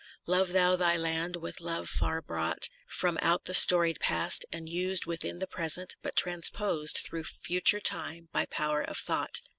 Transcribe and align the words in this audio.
* 0.13 0.25
Love 0.25 0.51
thou 0.51 0.75
thy 0.75 0.97
land 0.97 1.35
with 1.35 1.59
love 1.61 1.87
far 1.87 2.23
brought 2.23 2.69
From 2.87 3.19
out 3.21 3.45
the 3.45 3.53
storied 3.53 3.99
Past, 3.99 4.47
and 4.51 4.67
used 4.67 5.05
Within 5.05 5.37
the 5.37 5.45
Present, 5.45 5.95
but 6.01 6.15
transposed 6.15 6.97
Thro' 6.97 7.21
future 7.23 7.79
time 7.79 8.27
by 8.31 8.47
power 8.47 8.81
of 8.81 8.97
thought. 8.97 9.41